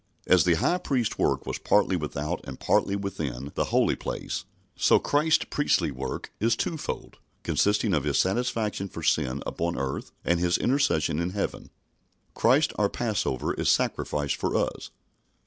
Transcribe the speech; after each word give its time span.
As 0.25 0.45
the 0.45 0.55
high 0.55 0.79
priest's 0.79 1.19
work 1.19 1.45
was 1.45 1.59
partly 1.59 1.95
without 1.95 2.43
and 2.47 2.59
partly 2.59 2.95
within 2.95 3.51
the 3.53 3.65
Holy 3.65 3.95
Place, 3.95 4.45
so 4.75 4.97
Christ's 4.97 5.45
priestly 5.51 5.91
work 5.91 6.31
is 6.39 6.55
twofold, 6.55 7.19
consisting 7.43 7.93
of 7.93 8.03
His 8.03 8.17
satisfaction 8.17 8.89
for 8.89 9.03
sin 9.03 9.43
upon 9.45 9.77
earth 9.77 10.11
and 10.25 10.39
His 10.39 10.57
intercession 10.57 11.19
in 11.19 11.29
heaven. 11.37 11.69
"Christ 12.33 12.73
our 12.79 12.89
Passover 12.89 13.53
is 13.53 13.69
sacrificed 13.69 14.37
for 14.37 14.55
us." 14.57 14.89